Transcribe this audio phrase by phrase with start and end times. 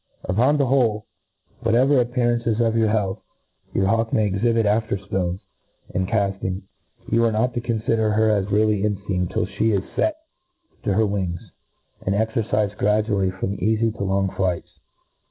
[0.23, 1.05] Upon the whole,
[1.59, 3.21] whatever appearances pf health
[3.71, 5.39] your hawk may exhibit after fl:ones
[5.93, 6.63] and calling,
[7.11, 8.95] you are not to confider her as really en?
[9.07, 10.13] feamed till flie is ftt
[10.85, 11.51] to her wings,
[12.03, 14.79] and ezercifed gradually from eafy to long flights.